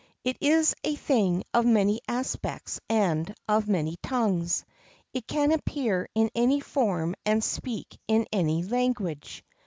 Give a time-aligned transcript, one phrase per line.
[0.23, 4.65] It is a thing of many aspects and of many tongues;
[5.13, 9.43] it can appear in any form and speak in any language.